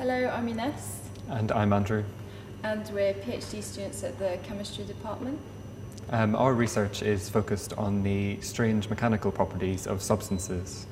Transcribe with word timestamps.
Hello, 0.00 0.30
I'm 0.30 0.48
Ines. 0.48 0.98
And 1.28 1.52
I'm 1.52 1.74
Andrew. 1.74 2.04
And 2.62 2.88
we're 2.88 3.12
PhD 3.12 3.62
students 3.62 4.02
at 4.02 4.18
the 4.18 4.38
chemistry 4.44 4.86
department. 4.86 5.38
Um, 6.08 6.34
our 6.34 6.54
research 6.54 7.02
is 7.02 7.28
focused 7.28 7.74
on 7.74 8.02
the 8.02 8.40
strange 8.40 8.88
mechanical 8.88 9.30
properties 9.30 9.86
of 9.86 10.00
substances. 10.00 10.86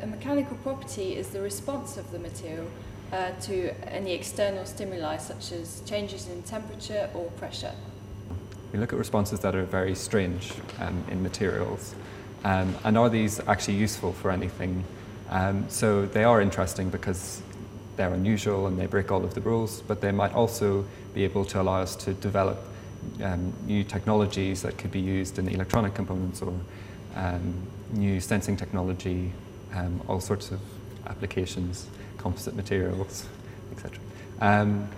A 0.00 0.06
mechanical 0.06 0.56
property 0.62 1.16
is 1.16 1.28
the 1.28 1.42
response 1.42 1.98
of 1.98 2.10
the 2.12 2.18
material 2.18 2.66
uh, 3.12 3.32
to 3.42 3.74
any 3.92 4.14
external 4.14 4.64
stimuli 4.64 5.18
such 5.18 5.52
as 5.52 5.82
changes 5.84 6.30
in 6.30 6.42
temperature 6.44 7.10
or 7.12 7.26
pressure. 7.32 7.74
We 8.72 8.78
look 8.78 8.94
at 8.94 8.98
responses 8.98 9.40
that 9.40 9.54
are 9.54 9.64
very 9.64 9.94
strange 9.94 10.54
um, 10.78 11.04
in 11.10 11.22
materials. 11.22 11.94
Um, 12.42 12.74
and 12.84 12.96
are 12.96 13.10
these 13.10 13.38
actually 13.40 13.76
useful 13.76 14.14
for 14.14 14.30
anything? 14.30 14.82
Um, 15.28 15.68
so 15.68 16.06
they 16.06 16.24
are 16.24 16.40
interesting 16.40 16.88
because 16.88 17.42
they're 17.96 18.12
unusual 18.12 18.66
and 18.66 18.78
they 18.78 18.86
break 18.86 19.10
all 19.10 19.24
of 19.24 19.34
the 19.34 19.40
rules, 19.40 19.80
but 19.82 20.00
they 20.00 20.12
might 20.12 20.32
also 20.34 20.84
be 21.14 21.24
able 21.24 21.44
to 21.46 21.60
allow 21.60 21.80
us 21.80 21.96
to 21.96 22.12
develop 22.14 22.58
um, 23.22 23.52
new 23.66 23.84
technologies 23.84 24.62
that 24.62 24.78
could 24.78 24.90
be 24.90 25.00
used 25.00 25.38
in 25.38 25.48
electronic 25.48 25.94
components 25.94 26.42
or 26.42 26.52
um, 27.14 27.54
new 27.92 28.20
sensing 28.20 28.56
technology, 28.56 29.32
um, 29.74 30.00
all 30.08 30.20
sorts 30.20 30.50
of 30.50 30.60
applications, 31.06 31.86
composite 32.18 32.54
materials, 32.54 33.26
etc. 33.72 33.98
Um, 34.40 34.88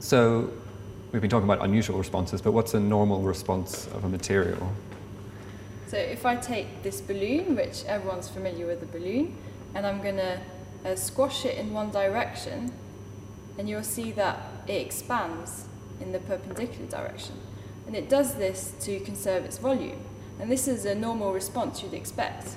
so 0.00 0.50
we've 1.12 1.20
been 1.20 1.30
talking 1.30 1.48
about 1.48 1.64
unusual 1.64 1.98
responses, 1.98 2.40
but 2.40 2.52
what's 2.52 2.74
a 2.74 2.80
normal 2.80 3.20
response 3.20 3.86
of 3.88 4.04
a 4.04 4.08
material? 4.08 4.72
So 5.86 5.98
if 5.98 6.24
I 6.24 6.36
take 6.36 6.82
this 6.82 7.02
balloon, 7.02 7.54
which 7.54 7.84
everyone's 7.84 8.28
familiar 8.28 8.66
with 8.66 8.80
the 8.80 8.86
balloon, 8.86 9.36
and 9.74 9.86
I'm 9.86 10.00
going 10.00 10.16
to 10.16 10.40
uh, 10.84 10.94
squash 10.94 11.44
it 11.44 11.58
in 11.58 11.72
one 11.72 11.90
direction, 11.90 12.72
and 13.58 13.68
you'll 13.68 13.82
see 13.82 14.12
that 14.12 14.38
it 14.66 14.74
expands 14.74 15.66
in 16.00 16.12
the 16.12 16.18
perpendicular 16.18 16.86
direction. 16.88 17.34
And 17.86 17.96
it 17.96 18.08
does 18.08 18.34
this 18.34 18.74
to 18.80 19.00
conserve 19.00 19.44
its 19.44 19.58
volume. 19.58 20.00
And 20.40 20.50
this 20.50 20.66
is 20.66 20.84
a 20.84 20.94
normal 20.94 21.32
response 21.32 21.82
you'd 21.82 21.94
expect. 21.94 22.56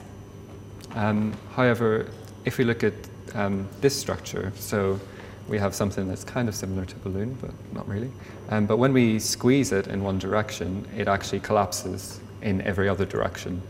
Um, 0.95 1.33
however, 1.53 2.09
if 2.45 2.57
we 2.57 2.63
look 2.63 2.83
at 2.83 2.93
um, 3.33 3.67
this 3.81 3.99
structure, 3.99 4.51
so 4.55 4.99
we 5.47 5.59
have 5.59 5.75
something 5.75 6.07
that's 6.07 6.23
kind 6.23 6.47
of 6.47 6.55
similar 6.55 6.85
to 6.85 6.95
a 6.95 6.99
balloon, 6.99 7.37
but 7.41 7.51
not 7.73 7.87
really. 7.87 8.09
Um, 8.49 8.65
but 8.65 8.77
when 8.77 8.93
we 8.93 9.19
squeeze 9.19 9.71
it 9.71 9.87
in 9.87 10.03
one 10.03 10.17
direction, 10.17 10.87
it 10.97 11.07
actually 11.07 11.41
collapses 11.41 12.19
in 12.41 12.61
every 12.61 12.89
other 12.89 13.05
direction. 13.05 13.61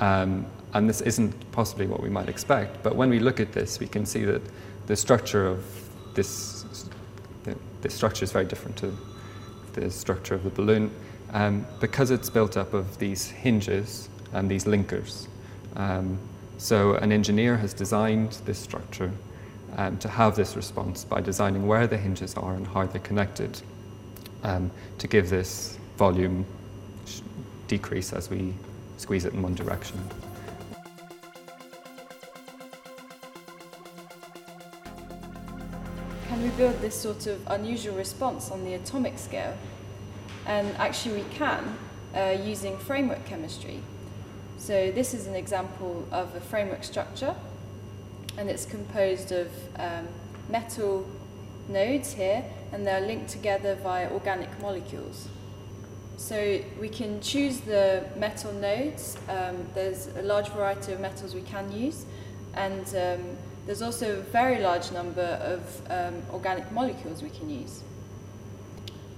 Um, 0.00 0.46
and 0.74 0.88
this 0.88 1.00
isn't 1.00 1.32
possibly 1.52 1.86
what 1.86 2.02
we 2.02 2.08
might 2.08 2.28
expect, 2.28 2.82
but 2.82 2.94
when 2.94 3.10
we 3.10 3.18
look 3.18 3.40
at 3.40 3.52
this, 3.52 3.80
we 3.80 3.86
can 3.86 4.04
see 4.04 4.24
that 4.24 4.42
the 4.86 4.96
structure 4.96 5.46
of 5.46 5.64
this, 6.14 6.64
structure 7.88 8.24
is 8.24 8.32
very 8.32 8.44
different 8.44 8.76
to 8.76 8.92
the 9.72 9.90
structure 9.90 10.34
of 10.34 10.44
the 10.44 10.50
balloon 10.50 10.90
um, 11.32 11.66
because 11.80 12.10
it's 12.10 12.28
built 12.28 12.56
up 12.56 12.74
of 12.74 12.98
these 12.98 13.28
hinges 13.30 14.08
and 14.32 14.50
these 14.50 14.64
linkers. 14.64 15.28
Um, 15.76 16.18
so 16.58 16.94
an 16.94 17.12
engineer 17.12 17.56
has 17.56 17.72
designed 17.72 18.32
this 18.44 18.58
structure 18.58 19.12
um, 19.76 19.96
to 19.98 20.08
have 20.08 20.34
this 20.36 20.56
response 20.56 21.04
by 21.04 21.20
designing 21.20 21.66
where 21.66 21.86
the 21.86 21.96
hinges 21.96 22.34
are 22.34 22.54
and 22.54 22.66
how 22.66 22.86
they're 22.86 23.00
connected 23.00 23.60
um, 24.42 24.70
to 24.98 25.06
give 25.06 25.30
this 25.30 25.78
volume 25.96 26.44
decrease 27.68 28.12
as 28.12 28.30
we 28.30 28.54
squeeze 28.96 29.24
it 29.24 29.34
in 29.34 29.42
one 29.42 29.54
direction. 29.54 29.98
Can 36.28 36.42
we 36.42 36.50
build 36.50 36.78
this 36.82 36.94
sort 36.94 37.26
of 37.26 37.40
unusual 37.46 37.96
response 37.96 38.50
on 38.50 38.62
the 38.62 38.74
atomic 38.74 39.18
scale? 39.18 39.56
And 40.44 40.76
actually, 40.76 41.22
we 41.22 41.28
can 41.30 41.78
uh, 42.14 42.36
using 42.44 42.76
framework 42.76 43.24
chemistry. 43.24 43.80
So, 44.58 44.92
this 44.92 45.14
is 45.14 45.26
an 45.26 45.34
example 45.34 46.06
of 46.12 46.34
a 46.34 46.40
framework 46.40 46.84
structure, 46.84 47.34
and 48.36 48.50
it's 48.50 48.66
composed 48.66 49.32
of 49.32 49.48
um, 49.78 50.06
metal 50.50 51.08
nodes 51.70 52.12
here, 52.12 52.44
and 52.72 52.86
they're 52.86 53.00
linked 53.00 53.30
together 53.30 53.76
via 53.76 54.12
organic 54.12 54.50
molecules. 54.60 55.28
So 56.18 56.60
we 56.78 56.90
can 56.90 57.22
choose 57.22 57.60
the 57.60 58.04
metal 58.16 58.52
nodes. 58.52 59.16
Um, 59.30 59.66
there's 59.72 60.08
a 60.08 60.22
large 60.22 60.48
variety 60.48 60.92
of 60.92 61.00
metals 61.00 61.34
we 61.34 61.42
can 61.42 61.72
use, 61.72 62.04
and 62.54 62.86
um, 62.96 63.36
there's 63.68 63.82
also 63.82 64.18
a 64.18 64.22
very 64.22 64.60
large 64.62 64.90
number 64.92 65.20
of 65.20 65.60
um, 65.90 66.22
organic 66.32 66.72
molecules 66.72 67.22
we 67.22 67.28
can 67.28 67.50
use. 67.50 67.82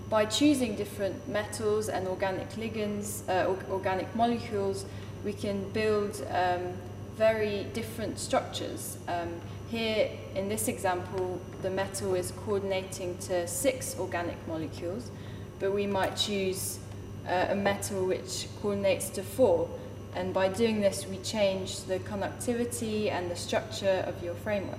By 0.09 0.25
choosing 0.25 0.75
different 0.75 1.28
metals 1.28 1.88
and 1.88 2.09
organic 2.09 2.50
ligands, 2.56 3.22
uh, 3.28 3.49
or 3.49 3.56
organic 3.71 4.12
molecules, 4.16 4.87
we 5.25 5.34
can 5.34 5.71
build 5.71 6.27
um, 6.33 6.72
very 7.16 7.69
different 7.75 8.19
structures. 8.19 8.97
Um, 9.06 9.28
here, 9.71 10.11
in 10.34 10.49
this 10.49 10.67
example, 10.67 11.41
the 11.62 11.71
metal 11.71 12.17
is 12.17 12.32
coordinating 12.44 13.19
to 13.19 13.47
six 13.47 13.94
organic 14.00 14.49
molecules, 14.49 15.12
but 15.61 15.72
we 15.72 15.87
might 15.87 16.17
choose 16.17 16.81
uh, 17.28 17.47
a 17.50 17.55
metal 17.55 18.05
which 18.05 18.49
coordinates 18.61 19.11
to 19.11 19.22
four. 19.22 19.71
And 20.15 20.34
by 20.34 20.48
doing 20.48 20.81
this, 20.81 21.06
we 21.06 21.19
change 21.19 21.84
the 21.84 21.98
conductivity 22.00 23.10
and 23.10 23.31
the 23.31 23.37
structure 23.37 24.04
of 24.06 24.22
your 24.22 24.34
framework. 24.34 24.78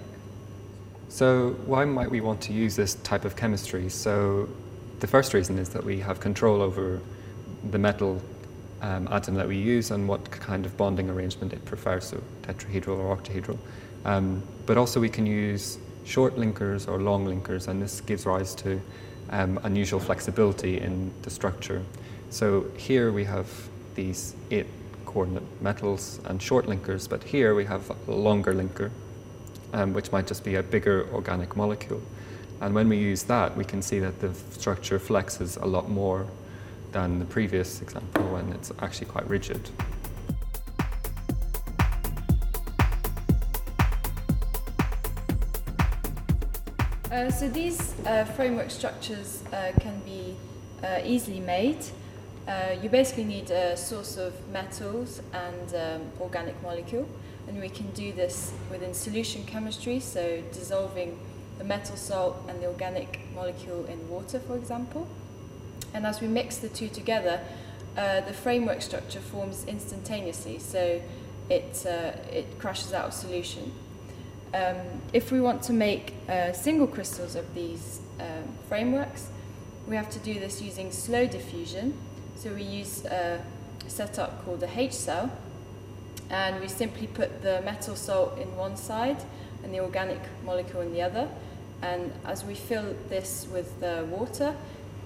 So, 1.09 1.51
why 1.65 1.85
might 1.85 2.09
we 2.09 2.21
want 2.21 2.41
to 2.41 2.53
use 2.53 2.75
this 2.75 2.95
type 2.95 3.25
of 3.25 3.35
chemistry? 3.35 3.89
So, 3.89 4.49
the 4.99 5.07
first 5.07 5.33
reason 5.33 5.57
is 5.57 5.69
that 5.69 5.83
we 5.83 5.99
have 5.99 6.19
control 6.19 6.61
over 6.61 7.01
the 7.69 7.77
metal 7.77 8.21
um, 8.81 9.07
atom 9.11 9.35
that 9.35 9.47
we 9.47 9.57
use 9.57 9.91
and 9.91 10.07
what 10.07 10.29
kind 10.31 10.65
of 10.65 10.75
bonding 10.77 11.09
arrangement 11.09 11.53
it 11.53 11.63
prefers, 11.65 12.05
so 12.05 12.21
tetrahedral 12.43 12.97
or 12.97 13.15
octahedral. 13.15 13.57
Um, 14.05 14.43
but 14.65 14.77
also, 14.77 14.99
we 14.99 15.09
can 15.09 15.25
use 15.25 15.77
short 16.05 16.35
linkers 16.35 16.87
or 16.87 16.99
long 16.99 17.25
linkers, 17.25 17.67
and 17.67 17.81
this 17.81 18.01
gives 18.01 18.25
rise 18.25 18.55
to 18.55 18.81
um, 19.29 19.59
unusual 19.63 19.99
flexibility 19.99 20.79
in 20.79 21.11
the 21.21 21.29
structure. 21.29 21.83
So 22.29 22.65
here 22.77 23.11
we 23.11 23.23
have 23.25 23.49
these 23.95 24.35
eight 24.51 24.67
coordinate 25.11 25.61
metals 25.61 26.19
and 26.25 26.41
short 26.41 26.65
linkers, 26.67 27.09
but 27.09 27.23
here 27.23 27.53
we 27.53 27.65
have 27.65 27.91
a 28.07 28.11
longer 28.11 28.53
linker, 28.53 28.89
um, 29.73 29.93
which 29.93 30.11
might 30.11 30.25
just 30.25 30.43
be 30.43 30.55
a 30.55 30.63
bigger 30.63 31.07
organic 31.13 31.55
molecule. 31.55 32.01
And 32.61 32.73
when 32.73 32.87
we 32.87 32.97
use 32.97 33.23
that, 33.23 33.57
we 33.57 33.65
can 33.65 33.81
see 33.81 33.99
that 33.99 34.19
the 34.21 34.33
structure 34.57 34.99
flexes 34.99 35.61
a 35.61 35.65
lot 35.65 35.89
more 35.89 36.27
than 36.91 37.19
the 37.19 37.25
previous 37.25 37.81
example 37.81 38.23
when 38.29 38.53
it's 38.53 38.71
actually 38.79 39.07
quite 39.07 39.27
rigid. 39.27 39.69
Uh, 47.11 47.29
so 47.29 47.49
these 47.49 47.93
uh, 48.05 48.23
framework 48.35 48.71
structures 48.71 49.43
uh, 49.51 49.73
can 49.81 49.99
be 50.05 50.37
uh, 50.83 50.99
easily 51.03 51.41
made. 51.41 51.83
Uh, 52.47 52.75
you 52.81 52.89
basically 52.89 53.23
need 53.23 53.51
a 53.51 53.77
source 53.77 54.17
of 54.17 54.33
metals 54.49 55.21
and 55.31 55.75
um, 55.75 56.01
organic 56.19 56.59
molecule, 56.63 57.07
and 57.47 57.61
we 57.61 57.69
can 57.69 57.89
do 57.91 58.11
this 58.11 58.51
within 58.71 58.93
solution 58.93 59.45
chemistry, 59.45 59.99
so 59.99 60.41
dissolving 60.51 61.19
the 61.59 61.63
metal 61.63 61.95
salt 61.95 62.35
and 62.47 62.59
the 62.61 62.65
organic 62.65 63.19
molecule 63.35 63.85
in 63.85 64.09
water, 64.09 64.39
for 64.39 64.55
example. 64.55 65.07
And 65.93 66.05
as 66.05 66.19
we 66.19 66.27
mix 66.27 66.57
the 66.57 66.69
two 66.69 66.89
together, 66.89 67.41
uh, 67.95 68.21
the 68.21 68.33
framework 68.33 68.81
structure 68.81 69.19
forms 69.19 69.65
instantaneously, 69.65 70.57
so 70.57 71.01
it, 71.49 71.85
uh, 71.85 72.13
it 72.31 72.57
crashes 72.57 72.93
out 72.93 73.05
of 73.05 73.13
solution. 73.13 73.71
Um, 74.53 74.77
if 75.13 75.31
we 75.31 75.39
want 75.39 75.61
to 75.63 75.73
make 75.73 76.13
uh, 76.27 76.53
single 76.53 76.87
crystals 76.87 77.35
of 77.35 77.53
these 77.53 78.01
um, 78.19 78.57
frameworks, 78.67 79.27
we 79.87 79.95
have 79.95 80.09
to 80.09 80.19
do 80.19 80.39
this 80.39 80.61
using 80.61 80.91
slow 80.91 81.27
diffusion, 81.27 81.97
so 82.41 82.51
we 82.55 82.63
use 82.63 83.05
a 83.05 83.39
setup 83.87 84.43
called 84.43 84.63
a 84.63 84.79
H 84.79 84.93
cell, 84.93 85.31
and 86.31 86.59
we 86.59 86.67
simply 86.67 87.05
put 87.05 87.43
the 87.43 87.61
metal 87.61 87.95
salt 87.95 88.39
in 88.39 88.55
one 88.55 88.75
side 88.75 89.17
and 89.63 89.71
the 89.71 89.79
organic 89.79 90.17
molecule 90.43 90.81
in 90.81 90.91
the 90.91 91.03
other. 91.03 91.29
And 91.83 92.11
as 92.25 92.43
we 92.43 92.55
fill 92.55 92.95
this 93.09 93.47
with 93.53 93.79
the 93.79 94.07
water, 94.09 94.55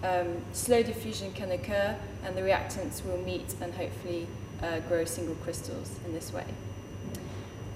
um, 0.01 0.37
slow 0.53 0.81
diffusion 0.81 1.33
can 1.33 1.51
occur 1.51 1.97
and 2.23 2.37
the 2.37 2.41
reactants 2.41 3.03
will 3.03 3.17
meet 3.17 3.53
and 3.59 3.73
hopefully 3.73 4.27
uh, 4.63 4.79
grow 4.87 5.03
single 5.03 5.35
crystals 5.35 5.99
in 6.05 6.13
this 6.13 6.31
way. 6.31 6.45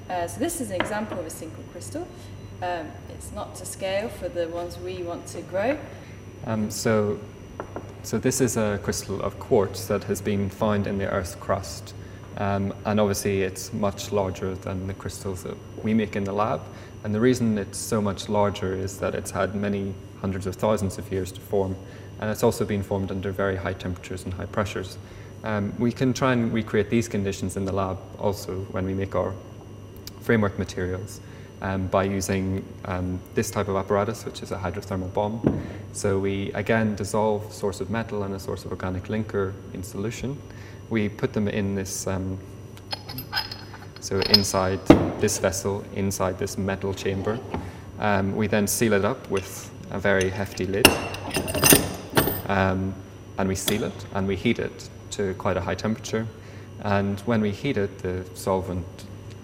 Uh, 0.10 0.26
so 0.28 0.40
this 0.40 0.62
is 0.62 0.70
an 0.72 0.80
example 0.80 1.20
of 1.20 1.26
a 1.26 1.30
single 1.30 1.64
crystal. 1.74 2.08
Um, 2.62 2.88
it's 3.10 3.34
not 3.34 3.56
to 3.56 3.66
scale 3.66 4.08
for 4.08 4.30
the 4.30 4.48
ones 4.48 4.78
we 4.78 5.04
want 5.04 5.28
to 5.28 5.42
grow. 5.42 5.78
Um, 6.46 6.72
so 6.72 7.20
so 8.04 8.18
this 8.18 8.42
is 8.42 8.58
a 8.58 8.80
crystal 8.84 9.22
of 9.22 9.40
quartz 9.40 9.88
that 9.88 10.04
has 10.06 10.22
been 10.22 10.50
found 10.50 10.88
in 10.88 10.98
the 10.98 11.10
Earth's 11.10 11.36
crust 11.36 11.94
Um, 12.40 12.74
and 12.86 13.00
obviously, 13.00 13.42
it's 13.42 13.74
much 13.74 14.12
larger 14.12 14.56
than 14.56 14.88
the 14.88 14.94
crystals 14.94 15.44
that 15.44 15.58
we 15.84 15.94
make 15.94 16.16
in 16.16 16.24
the 16.24 16.32
lab. 16.32 16.62
And 17.04 17.14
the 17.14 17.20
reason 17.20 17.58
it's 17.58 17.78
so 17.78 18.02
much 18.02 18.30
larger 18.30 18.74
is 18.74 18.98
that 19.00 19.14
it's 19.14 19.32
had 19.32 19.56
many 19.56 19.94
hundreds 20.22 20.48
of 20.48 20.56
thousands 20.56 20.98
of 20.98 21.12
years 21.12 21.32
to 21.34 21.42
form. 21.42 21.76
And 22.20 22.30
it's 22.30 22.44
also 22.44 22.66
been 22.66 22.84
formed 22.84 23.12
under 23.12 23.32
very 23.32 23.58
high 23.58 23.74
temperatures 23.74 24.24
and 24.24 24.34
high 24.34 24.46
pressures. 24.46 24.98
Um, 25.44 25.74
we 25.78 25.92
can 25.92 26.14
try 26.14 26.34
and 26.34 26.54
recreate 26.54 26.90
these 26.90 27.08
conditions 27.08 27.58
in 27.58 27.66
the 27.66 27.72
lab 27.74 27.98
also 28.18 28.60
when 28.72 28.86
we 28.86 28.94
make 28.94 29.16
our 29.16 29.34
framework 30.22 30.60
materials 30.60 31.22
um, 31.62 31.88
by 31.88 32.04
using 32.04 32.64
um, 32.86 33.20
this 33.36 33.52
type 33.52 33.68
of 33.68 33.76
apparatus, 33.76 34.26
which 34.26 34.42
is 34.42 34.52
a 34.52 34.58
hydrothermal 34.58 35.14
bomb. 35.14 35.62
So 35.94 36.20
we 36.20 36.52
again 36.54 36.96
dissolve 36.96 37.52
source 37.52 37.82
of 37.82 37.90
metal 37.90 38.24
and 38.24 38.34
a 38.34 38.40
source 38.40 38.66
of 38.66 38.72
organic 38.72 39.06
linker 39.06 39.54
in 39.74 39.84
solution. 39.84 40.38
We 40.90 41.10
put 41.10 41.34
them 41.34 41.48
in 41.48 41.76
this, 41.76 42.08
um, 42.08 42.40
so 44.00 44.20
inside 44.22 44.80
this 45.20 45.38
vessel, 45.38 45.84
inside 45.96 46.40
this 46.40 46.58
metal 46.58 46.94
chamber. 46.94 47.40
Um, 48.00 48.36
we 48.36 48.48
then 48.48 48.66
seal 48.68 48.94
it 48.94 49.04
up 49.04 49.30
with 49.30 49.72
a 49.92 50.00
very 50.00 50.30
hefty 50.30 50.66
lid. 50.66 50.88
Um, 52.48 52.96
and 53.38 53.48
we 53.48 53.56
seal 53.56 53.84
it 53.84 54.06
and 54.14 54.28
we 54.28 54.36
heat 54.36 54.60
it 54.60 54.90
to 55.12 55.34
quite 55.36 55.58
a 55.58 55.62
high 55.62 55.76
temperature. 55.76 56.28
And 56.82 57.20
when 57.22 57.42
we 57.42 57.52
heat 57.52 57.78
it, 57.78 58.00
the 58.00 58.26
solvent 58.34 58.86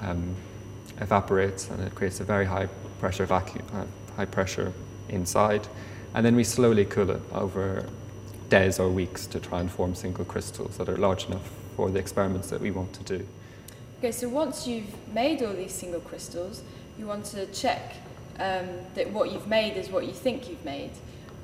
um, 0.02 0.36
evaporates 1.00 1.70
and 1.70 1.82
it 1.84 1.94
creates 1.96 2.20
a 2.20 2.24
very 2.24 2.46
high 2.46 2.68
pressure 3.00 3.26
vacuum, 3.26 3.66
uh, 3.74 3.86
high 4.16 4.26
pressure 4.26 4.74
inside. 5.10 5.68
And 6.14 6.26
then 6.26 6.36
we 6.36 6.44
slowly 6.44 6.86
cool 6.86 7.10
it 7.12 7.22
over 7.34 7.88
days 8.50 8.80
or 8.80 8.90
weeks 8.90 9.26
to 9.28 9.40
try 9.40 9.60
and 9.60 9.72
form 9.72 9.96
single 9.96 10.26
crystals 10.26 10.78
that 10.78 10.88
are 10.88 10.98
large 10.98 11.26
enough 11.26 11.50
for 11.76 11.90
the 11.90 12.00
experiments 12.00 12.50
that 12.50 12.62
we 12.62 12.72
want 12.72 12.94
to 12.94 13.04
do. 13.04 13.28
Okay, 14.00 14.12
so 14.12 14.30
once 14.30 14.68
you've 14.68 14.94
made 15.14 15.42
all 15.42 15.54
these 15.54 15.74
single 15.74 16.02
crystals, 16.02 16.62
you 16.98 17.06
want 17.06 17.26
to 17.26 17.46
check 17.48 17.96
um, 18.40 18.68
that 18.94 19.10
what 19.12 19.32
you've 19.32 19.48
made 19.48 19.78
is 19.78 19.90
what 19.90 20.06
you 20.06 20.14
think 20.14 20.50
you've 20.50 20.64
made. 20.64 20.92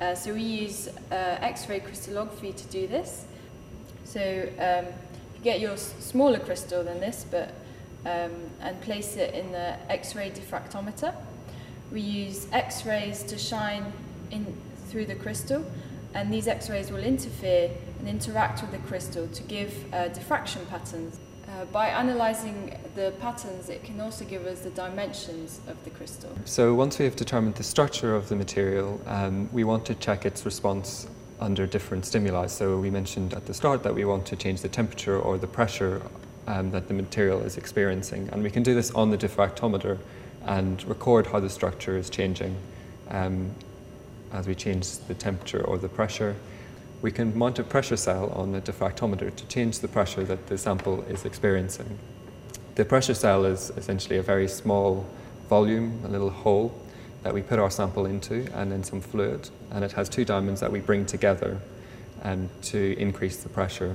Uh, 0.00 0.14
so 0.14 0.32
we 0.32 0.42
use 0.42 0.88
uh, 1.10 1.38
X-ray 1.40 1.80
crystallography 1.80 2.52
to 2.52 2.66
do 2.68 2.86
this. 2.86 3.26
So 4.04 4.48
um, 4.58 4.86
you 5.36 5.42
get 5.42 5.60
your 5.60 5.76
smaller 5.76 6.38
crystal 6.38 6.82
than 6.82 7.00
this, 7.00 7.24
but 7.30 7.54
um, 8.06 8.32
and 8.60 8.80
place 8.80 9.16
it 9.16 9.34
in 9.34 9.52
the 9.52 9.76
X-ray 9.90 10.30
diffractometer. 10.30 11.14
We 11.92 12.00
use 12.00 12.46
X-rays 12.52 13.22
to 13.24 13.38
shine 13.38 13.92
in 14.30 14.56
through 14.88 15.06
the 15.06 15.14
crystal, 15.14 15.64
and 16.14 16.32
these 16.32 16.46
X-rays 16.46 16.90
will 16.90 17.02
interfere 17.02 17.70
and 17.98 18.08
interact 18.08 18.60
with 18.60 18.72
the 18.72 18.78
crystal 18.78 19.26
to 19.28 19.42
give 19.44 19.72
uh, 19.94 20.08
diffraction 20.08 20.66
patterns. 20.66 21.18
Uh, 21.48 21.64
by 21.66 21.88
analysing 21.88 22.78
the 22.94 23.12
patterns, 23.20 23.68
it 23.68 23.82
can 23.84 24.00
also 24.00 24.24
give 24.24 24.46
us 24.46 24.60
the 24.60 24.70
dimensions 24.70 25.60
of 25.68 25.82
the 25.84 25.90
crystal. 25.90 26.30
So 26.44 26.74
once 26.74 26.98
we 26.98 27.04
have 27.04 27.16
determined 27.16 27.56
the 27.56 27.62
structure 27.62 28.14
of 28.14 28.28
the 28.28 28.36
material, 28.36 29.00
um, 29.06 29.48
we 29.52 29.64
want 29.64 29.84
to 29.86 29.94
check 29.94 30.24
its 30.24 30.44
response 30.44 31.08
under 31.40 31.66
different 31.66 32.06
stimuli. 32.06 32.46
So 32.46 32.78
we 32.78 32.90
mentioned 32.90 33.34
at 33.34 33.46
the 33.46 33.54
start 33.54 33.82
that 33.82 33.94
we 33.94 34.04
want 34.04 34.24
to 34.26 34.36
change 34.36 34.62
the 34.62 34.68
temperature 34.68 35.18
or 35.18 35.38
the 35.38 35.46
pressure 35.46 36.02
um, 36.46 36.70
that 36.70 36.88
the 36.88 36.94
material 36.94 37.40
is 37.40 37.56
experiencing. 37.56 38.28
And 38.32 38.42
we 38.42 38.50
can 38.50 38.62
do 38.62 38.74
this 38.74 38.90
on 38.92 39.10
the 39.10 39.18
diffractometer 39.18 39.98
and 40.44 40.82
record 40.84 41.28
how 41.28 41.40
the 41.40 41.50
structure 41.50 41.96
is 41.96 42.10
changing 42.10 42.56
um, 43.10 43.50
as 44.32 44.46
we 44.46 44.54
change 44.54 44.98
the 44.98 45.14
temperature 45.14 45.62
or 45.62 45.78
the 45.78 45.88
pressure. 45.88 46.34
We 47.00 47.10
can 47.10 47.36
mount 47.36 47.58
a 47.58 47.64
pressure 47.64 47.96
cell 47.96 48.30
on 48.30 48.52
the 48.52 48.60
diffractometer 48.60 49.34
to 49.34 49.46
change 49.48 49.80
the 49.80 49.88
pressure 49.88 50.24
that 50.24 50.46
the 50.46 50.58
sample 50.58 51.02
is 51.02 51.24
experiencing. 51.24 51.98
The 52.74 52.84
pressure 52.84 53.14
cell 53.14 53.44
is 53.44 53.70
essentially 53.76 54.18
a 54.18 54.22
very 54.22 54.48
small 54.48 55.06
volume, 55.48 56.00
a 56.04 56.08
little 56.08 56.30
hole 56.30 56.72
that 57.22 57.34
we 57.34 57.42
put 57.42 57.58
our 57.58 57.70
sample 57.70 58.06
into 58.06 58.48
and 58.54 58.72
then 58.72 58.82
some 58.82 59.00
fluid. 59.00 59.50
And 59.70 59.84
it 59.84 59.92
has 59.92 60.08
two 60.08 60.24
diamonds 60.24 60.60
that 60.60 60.72
we 60.72 60.80
bring 60.80 61.06
together 61.06 61.60
um, 62.22 62.48
to 62.62 62.98
increase 62.98 63.38
the 63.38 63.48
pressure. 63.48 63.94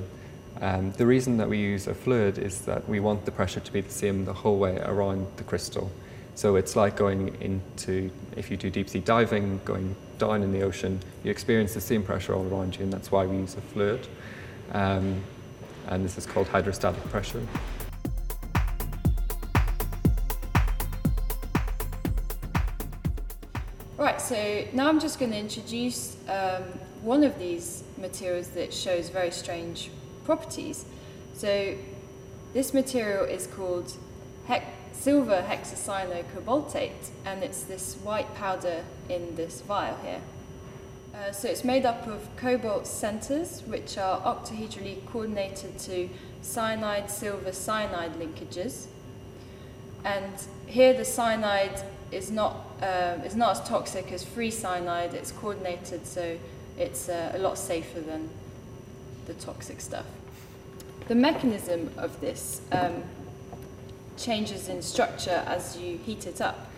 Um, 0.59 0.91
the 0.93 1.05
reason 1.05 1.37
that 1.37 1.47
we 1.47 1.59
use 1.59 1.85
a 1.85 1.93
fluid 1.93 2.39
is 2.39 2.61
that 2.61 2.89
we 2.89 2.99
want 2.99 3.25
the 3.25 3.31
pressure 3.31 3.59
to 3.59 3.71
be 3.71 3.81
the 3.81 3.91
same 3.91 4.25
the 4.25 4.33
whole 4.33 4.57
way 4.57 4.77
around 4.77 5.27
the 5.37 5.43
crystal. 5.43 5.91
So 6.33 6.55
it's 6.55 6.75
like 6.75 6.95
going 6.95 7.35
into, 7.41 8.09
if 8.35 8.49
you 8.49 8.57
do 8.57 8.71
deep 8.71 8.89
sea 8.89 8.99
diving, 8.99 9.61
going 9.65 9.95
down 10.17 10.41
in 10.41 10.51
the 10.51 10.63
ocean, 10.63 10.99
you 11.23 11.29
experience 11.29 11.75
the 11.75 11.81
same 11.81 12.01
pressure 12.01 12.33
all 12.33 12.45
around 12.47 12.75
you, 12.75 12.83
and 12.83 12.91
that's 12.91 13.11
why 13.11 13.25
we 13.25 13.37
use 13.37 13.55
a 13.55 13.61
fluid. 13.61 14.07
Um, 14.71 15.23
and 15.87 16.03
this 16.03 16.17
is 16.17 16.25
called 16.25 16.47
hydrostatic 16.47 17.03
pressure. 17.05 17.41
Right, 23.97 24.19
so 24.19 24.65
now 24.73 24.89
I'm 24.89 24.99
just 24.99 25.19
going 25.19 25.31
to 25.31 25.37
introduce 25.37 26.17
um, 26.27 26.63
one 27.01 27.23
of 27.23 27.37
these 27.37 27.83
materials 27.97 28.49
that 28.49 28.73
shows 28.73 29.09
very 29.09 29.31
strange 29.31 29.91
properties. 30.27 30.85
So 31.33 31.75
this 32.53 32.73
material 32.73 33.25
is 33.25 33.47
called 33.47 33.97
silver 34.91 35.45
hexacyanocobaltate, 35.47 37.11
and 37.25 37.43
it's 37.43 37.63
this 37.63 37.95
white 38.03 38.33
powder 38.35 38.83
in 39.07 39.35
this 39.35 39.61
vial 39.61 39.97
here. 40.03 40.21
Uh, 41.15 41.31
so 41.31 41.47
it's 41.47 41.63
made 41.63 41.85
up 41.85 42.07
of 42.07 42.27
cobalt 42.35 42.85
centers, 42.85 43.61
which 43.67 43.97
are 43.97 44.19
octahedrally 44.21 45.05
coordinated 45.07 45.79
to 45.79 46.09
cyanide 46.41 47.09
silver 47.09 47.51
cyanide 47.51 48.13
linkages. 48.15 48.87
And 50.03 50.33
here 50.65 50.93
the 50.93 51.05
cyanide 51.05 51.81
is 52.11 52.29
not, 52.31 52.55
uh, 52.81 53.17
is 53.25 53.35
not 53.35 53.51
as 53.51 53.67
toxic 53.67 54.11
as 54.11 54.23
free 54.23 54.51
cyanide, 54.51 55.13
it's 55.13 55.31
coordinated 55.31 56.05
so 56.05 56.37
it's 56.77 57.09
uh, 57.09 57.31
a 57.33 57.39
lot 57.39 57.57
safer 57.57 58.01
than 58.01 58.29
the 59.27 59.33
toxic 59.35 59.79
stuff. 59.79 60.05
The 61.07 61.15
mechanism 61.15 61.91
of 61.97 62.19
this 62.19 62.61
um, 62.71 63.03
changes 64.17 64.67
in 64.67 64.81
structure 64.81 65.43
as 65.45 65.77
you 65.77 65.97
heat 65.97 66.25
it 66.25 66.41
up. 66.41 66.71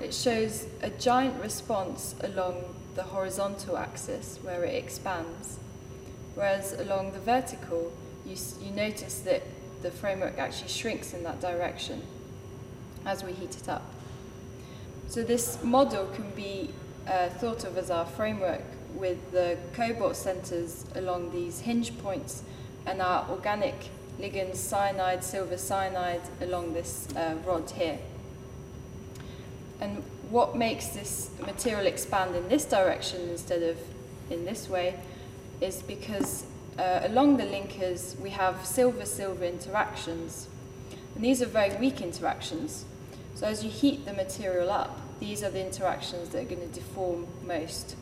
It 0.00 0.12
shows 0.12 0.66
a 0.82 0.90
giant 0.90 1.40
response 1.40 2.14
along 2.20 2.62
the 2.94 3.04
horizontal 3.04 3.78
axis 3.78 4.38
where 4.42 4.64
it 4.64 4.74
expands, 4.74 5.58
whereas 6.34 6.72
along 6.72 7.12
the 7.12 7.20
vertical, 7.20 7.92
you, 8.26 8.36
you 8.60 8.70
notice 8.72 9.20
that 9.20 9.42
the 9.82 9.90
framework 9.90 10.38
actually 10.38 10.68
shrinks 10.68 11.14
in 11.14 11.22
that 11.24 11.40
direction 11.40 12.02
as 13.06 13.24
we 13.24 13.32
heat 13.32 13.56
it 13.56 13.68
up. 13.68 13.82
So 15.08 15.22
this 15.22 15.62
model 15.62 16.06
can 16.14 16.30
be 16.30 16.70
uh, 17.06 17.28
thought 17.28 17.64
of 17.64 17.76
as 17.76 17.90
our 17.90 18.06
framework 18.06 18.62
with 18.94 19.32
the 19.32 19.58
cobalt 19.74 20.16
centers 20.16 20.84
along 20.94 21.32
these 21.32 21.60
hinge 21.60 21.96
points 21.98 22.42
and 22.86 23.00
our 23.00 23.28
organic 23.30 23.74
ligands 24.18 24.56
cyanide, 24.56 25.24
silver 25.24 25.56
cyanide 25.56 26.22
along 26.40 26.74
this 26.74 27.08
uh, 27.16 27.36
rod 27.46 27.70
here. 27.70 27.98
And 29.80 30.02
what 30.30 30.56
makes 30.56 30.88
this 30.88 31.30
material 31.44 31.86
expand 31.86 32.36
in 32.36 32.48
this 32.48 32.64
direction 32.64 33.28
instead 33.28 33.62
of 33.62 33.76
in 34.30 34.44
this 34.44 34.68
way 34.68 34.98
is 35.60 35.82
because 35.82 36.44
uh, 36.78 37.00
along 37.02 37.36
the 37.36 37.44
linkers 37.44 38.18
we 38.20 38.30
have 38.30 38.64
silver-silver 38.64 39.44
interactions. 39.44 40.48
And 41.14 41.24
these 41.24 41.42
are 41.42 41.46
very 41.46 41.76
weak 41.76 42.00
interactions. 42.00 42.84
So 43.34 43.46
as 43.46 43.64
you 43.64 43.70
heat 43.70 44.04
the 44.04 44.12
material 44.12 44.70
up, 44.70 44.98
these 45.20 45.42
are 45.42 45.50
the 45.50 45.64
interactions 45.64 46.30
that 46.30 46.42
are 46.42 46.44
going 46.44 46.60
to 46.60 46.74
deform 46.74 47.26
most. 47.46 47.96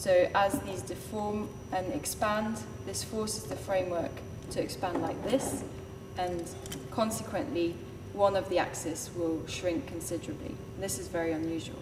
So 0.00 0.30
as 0.34 0.58
these 0.60 0.80
deform 0.80 1.50
and 1.72 1.92
expand, 1.92 2.56
this 2.86 3.04
forces 3.04 3.44
the 3.44 3.54
framework 3.54 4.10
to 4.52 4.62
expand 4.62 5.02
like 5.02 5.22
this, 5.24 5.62
and 6.16 6.42
consequently, 6.90 7.74
one 8.14 8.34
of 8.34 8.48
the 8.48 8.56
axes 8.56 9.10
will 9.14 9.46
shrink 9.46 9.86
considerably. 9.88 10.54
This 10.78 10.98
is 10.98 11.08
very 11.08 11.32
unusual. 11.32 11.76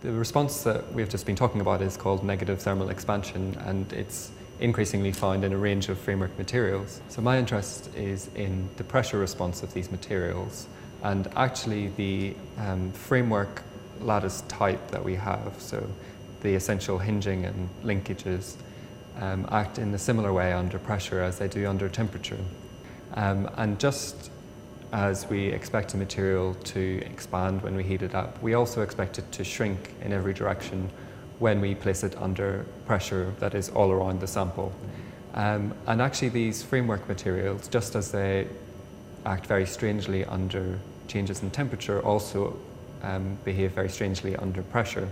The 0.00 0.12
response 0.12 0.62
that 0.62 0.90
we've 0.94 1.10
just 1.10 1.26
been 1.26 1.36
talking 1.36 1.60
about 1.60 1.82
is 1.82 1.98
called 1.98 2.24
negative 2.24 2.62
thermal 2.62 2.88
expansion, 2.88 3.54
and 3.66 3.92
it's 3.92 4.30
increasingly 4.60 5.12
found 5.12 5.44
in 5.44 5.52
a 5.52 5.58
range 5.58 5.90
of 5.90 5.98
framework 5.98 6.38
materials. 6.38 7.02
So 7.10 7.20
my 7.20 7.38
interest 7.38 7.94
is 7.94 8.30
in 8.34 8.66
the 8.78 8.84
pressure 8.84 9.18
response 9.18 9.62
of 9.62 9.74
these 9.74 9.90
materials, 9.90 10.68
and 11.02 11.28
actually 11.36 11.88
the 11.98 12.34
um, 12.56 12.92
framework 12.92 13.62
lattice 14.00 14.42
type 14.48 14.90
that 14.90 15.04
we 15.04 15.16
have. 15.16 15.52
So 15.58 15.86
the 16.42 16.54
essential 16.54 16.98
hinging 16.98 17.44
and 17.44 17.68
linkages 17.84 18.56
um, 19.20 19.46
act 19.50 19.78
in 19.78 19.92
a 19.94 19.98
similar 19.98 20.32
way 20.32 20.52
under 20.52 20.78
pressure 20.78 21.20
as 21.20 21.38
they 21.38 21.48
do 21.48 21.66
under 21.66 21.88
temperature. 21.88 22.38
Um, 23.14 23.50
and 23.56 23.78
just 23.80 24.30
as 24.92 25.28
we 25.28 25.46
expect 25.46 25.94
a 25.94 25.96
material 25.96 26.54
to 26.54 27.02
expand 27.04 27.62
when 27.62 27.74
we 27.76 27.82
heat 27.82 28.02
it 28.02 28.14
up, 28.14 28.40
we 28.42 28.54
also 28.54 28.82
expect 28.82 29.18
it 29.18 29.30
to 29.32 29.44
shrink 29.44 29.92
in 30.02 30.12
every 30.12 30.32
direction 30.32 30.90
when 31.38 31.60
we 31.60 31.74
place 31.74 32.02
it 32.02 32.16
under 32.16 32.64
pressure 32.86 33.32
that 33.38 33.54
is 33.54 33.68
all 33.70 33.90
around 33.90 34.20
the 34.20 34.26
sample. 34.26 34.72
Um, 35.34 35.74
and 35.86 36.00
actually 36.00 36.30
these 36.30 36.62
framework 36.62 37.06
materials, 37.08 37.68
just 37.68 37.94
as 37.94 38.10
they 38.10 38.48
act 39.26 39.46
very 39.46 39.66
strangely 39.66 40.24
under 40.24 40.78
changes 41.06 41.42
in 41.42 41.50
temperature 41.50 42.00
also 42.00 42.56
um, 43.02 43.38
behave 43.44 43.72
very 43.72 43.88
strangely 43.88 44.36
under 44.36 44.62
pressure. 44.62 45.08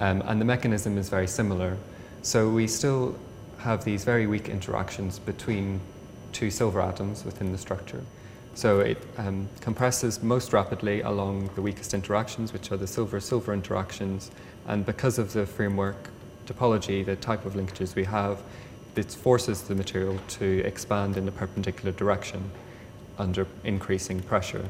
Um, 0.00 0.22
and 0.26 0.40
the 0.40 0.44
mechanism 0.44 0.98
is 0.98 1.08
very 1.08 1.28
similar. 1.28 1.76
So 2.22 2.48
we 2.48 2.66
still 2.66 3.16
have 3.58 3.84
these 3.84 4.04
very 4.04 4.26
weak 4.26 4.48
interactions 4.48 5.18
between 5.18 5.80
two 6.32 6.50
silver 6.50 6.80
atoms 6.80 7.24
within 7.24 7.52
the 7.52 7.58
structure. 7.58 8.02
So 8.54 8.80
it 8.80 8.98
um, 9.18 9.48
compresses 9.60 10.22
most 10.22 10.52
rapidly 10.52 11.02
along 11.02 11.50
the 11.54 11.62
weakest 11.62 11.94
interactions, 11.94 12.52
which 12.52 12.72
are 12.72 12.76
the 12.76 12.86
silver-silver 12.86 13.52
interactions. 13.52 14.30
And 14.66 14.84
because 14.84 15.18
of 15.18 15.32
the 15.32 15.46
framework 15.46 16.10
topology, 16.46 17.04
the 17.04 17.16
type 17.16 17.44
of 17.44 17.52
linkages 17.54 17.94
we 17.94 18.04
have, 18.04 18.42
it 18.96 19.12
forces 19.12 19.62
the 19.62 19.74
material 19.74 20.18
to 20.28 20.64
expand 20.64 21.16
in 21.16 21.28
a 21.28 21.30
perpendicular 21.30 21.92
direction 21.92 22.50
under 23.18 23.46
increasing 23.64 24.20
pressure. 24.20 24.68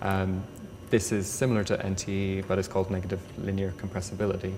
Um, 0.00 0.42
this 0.90 1.12
is 1.12 1.26
similar 1.26 1.64
to 1.64 1.76
NTE, 1.76 2.46
but 2.46 2.58
it's 2.58 2.68
called 2.68 2.90
negative 2.90 3.20
linear 3.38 3.72
compressibility. 3.72 4.54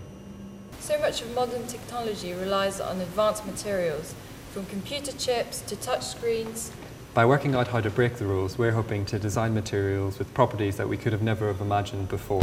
So 0.79 0.99
much 0.99 1.23
of 1.23 1.35
modern 1.35 1.67
technology 1.67 2.33
relies 2.33 2.81
on 2.81 3.01
advanced 3.01 3.47
materials, 3.47 4.15
from 4.53 4.67
computer 4.67 5.13
chips 5.13 5.61
to 5.63 5.77
touchscreens. 5.77 6.71
By 7.15 7.27
working 7.27 7.55
out 7.55 7.69
how 7.69 7.81
to 7.81 7.91
break 7.91 8.17
the 8.17 8.25
rules, 8.25 8.57
we're 8.57 8.73
hoping 8.73 9.05
to 9.07 9.19
design 9.19 9.55
materials 9.55 10.19
with 10.19 10.33
properties 10.33 10.77
that 10.77 10.89
we 10.89 10.97
could 10.97 11.13
have 11.13 11.23
never 11.23 11.49
have 11.49 11.61
imagined 11.61 12.09
before. 12.09 12.41